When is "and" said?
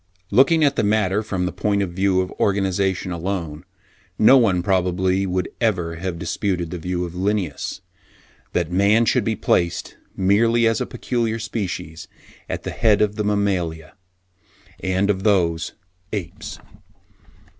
14.79-15.11